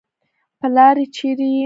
[0.59, 1.59] پلاره چېرې يې.